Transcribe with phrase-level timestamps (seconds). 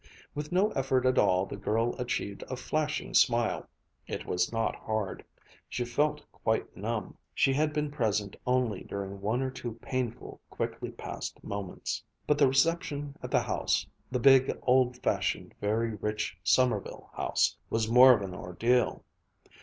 [0.33, 3.69] With no effort at all the girl achieved a flashing smile.
[4.07, 5.23] It was not hard.
[5.69, 7.17] She felt quite numb.
[7.35, 12.01] She had been present only during one or two painful, quickly passed moments.
[12.25, 17.87] But the reception at the house, the big, old fashioned, very rich Sommerville house, was
[17.87, 19.05] more of an ordeal.